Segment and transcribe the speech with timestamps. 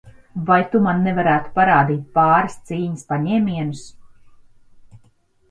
[0.45, 3.85] Vai tu man nevarētu parādīt pāris cīņas paņēmienus?